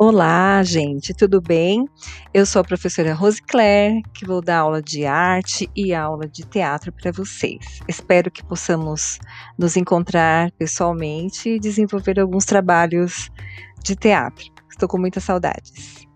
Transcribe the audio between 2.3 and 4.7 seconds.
Eu sou a professora Rose Claire, que vou dar